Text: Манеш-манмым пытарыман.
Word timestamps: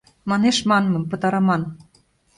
Манеш-манмым 0.29 1.03
пытарыман. 1.09 1.61